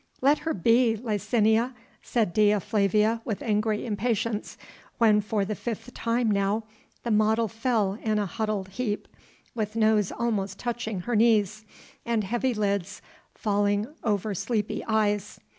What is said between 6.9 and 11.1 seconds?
the model fell in a huddled heap, with nose almost touching